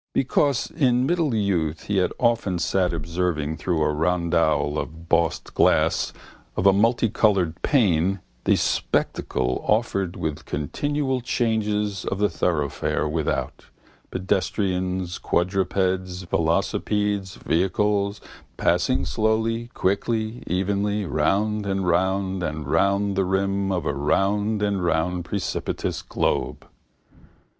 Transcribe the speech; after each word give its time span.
Because 0.13 0.71
in 0.71 1.05
middle 1.05 1.35
youth 1.35 1.83
he 1.83 1.97
had 1.97 2.11
often 2.17 2.57
sat 2.57 2.91
observing 2.91 3.57
through 3.57 3.83
a 3.83 3.93
rondel 3.93 4.79
of 4.79 5.07
bossed 5.07 5.53
glass 5.53 6.11
of 6.57 6.65
a 6.65 6.73
multicoloured 6.73 7.61
pane 7.61 8.19
the 8.45 8.55
spectacle 8.55 9.63
offered 9.63 10.15
with 10.15 10.45
continual 10.45 11.21
changes 11.21 12.03
of 12.03 12.17
the 12.17 12.29
thoroughfare 12.31 13.07
without, 13.07 13.65
pedestrians, 14.09 15.19
quadrupeds, 15.19 16.23
velocipedes, 16.23 17.35
vehicles, 17.35 18.19
passing 18.57 19.05
slowly, 19.05 19.67
quickly, 19.75 20.41
evenly, 20.47 21.05
round 21.05 21.67
and 21.67 21.87
round 21.87 22.41
and 22.41 22.65
round 22.65 23.15
the 23.15 23.23
rim 23.23 23.71
of 23.71 23.85
a 23.85 23.93
round 23.93 24.63
and 24.63 24.83
round 24.83 25.25
precipitous 25.25 26.01
globe. 26.01 26.67